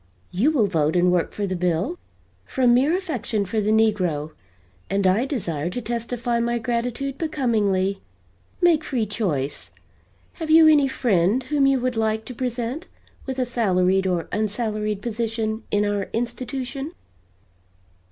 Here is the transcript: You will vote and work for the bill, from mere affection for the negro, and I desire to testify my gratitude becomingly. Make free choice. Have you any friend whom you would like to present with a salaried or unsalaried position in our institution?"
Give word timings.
You 0.31 0.49
will 0.49 0.65
vote 0.65 0.95
and 0.95 1.11
work 1.11 1.31
for 1.31 1.45
the 1.45 1.55
bill, 1.55 1.99
from 2.43 2.73
mere 2.73 2.97
affection 2.97 3.45
for 3.45 3.61
the 3.61 3.69
negro, 3.69 4.31
and 4.89 5.05
I 5.05 5.25
desire 5.27 5.69
to 5.69 5.79
testify 5.79 6.39
my 6.39 6.57
gratitude 6.57 7.19
becomingly. 7.19 8.01
Make 8.61 8.83
free 8.83 9.05
choice. 9.05 9.69
Have 10.41 10.49
you 10.49 10.67
any 10.67 10.87
friend 10.87 11.43
whom 11.43 11.67
you 11.67 11.79
would 11.81 11.97
like 11.97 12.25
to 12.25 12.33
present 12.33 12.87
with 13.27 13.37
a 13.37 13.45
salaried 13.45 14.07
or 14.07 14.27
unsalaried 14.31 15.03
position 15.03 15.61
in 15.69 15.85
our 15.85 16.09
institution?" 16.13 16.93